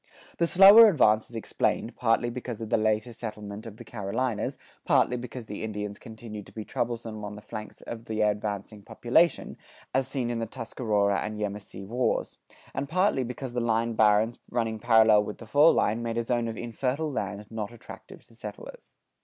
[0.37, 4.57] [95:1] The slower advance is explained, partly because of the later settlement of the Carolinas,
[4.83, 9.57] partly because the Indians continued to be troublesome on the flanks of the advancing population,
[9.93, 12.39] as seen in the Tuscarora and Yemassee wars,
[12.73, 16.47] and partly because the pine barrens running parallel with the fall line made a zone
[16.47, 18.95] of infertile land not attractive to settlers.